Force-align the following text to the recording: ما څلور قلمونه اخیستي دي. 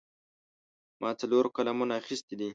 ما 1.01 1.09
څلور 1.19 1.45
قلمونه 1.55 1.93
اخیستي 2.01 2.35
دي. 2.39 2.49